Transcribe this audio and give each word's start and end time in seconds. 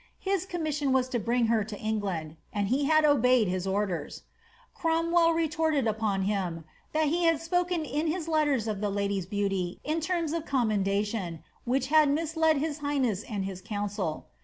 His 0.17 0.47
commission 0.47 0.91
was 0.91 1.07
to 1.09 1.19
bring 1.19 1.45
her 1.45 1.63
to 1.63 1.77
England, 1.77 2.35
and 2.51 2.69
he 2.69 2.85
had 2.85 3.05
obeyed 3.05 3.47
his 3.47 3.67
orders." 3.67 4.23
Cromwell 4.73 5.33
retorted 5.33 5.85
upon 5.85 6.23
him, 6.23 6.63
^^ 6.63 6.63
that 6.91 7.09
he 7.09 7.25
had 7.25 7.39
spoken 7.39 7.85
in 7.85 8.07
his 8.07 8.27
letters 8.27 8.67
of 8.67 8.81
the 8.81 8.89
lady's 8.89 9.27
beauty 9.27 9.79
in 9.83 10.01
terms 10.01 10.33
of 10.33 10.43
commendation, 10.43 11.43
which 11.65 11.89
had 11.89 12.09
misled 12.09 12.57
his 12.57 12.79
highness 12.79 13.21
and 13.21 13.45
his 13.45 13.61
council." 13.61 14.25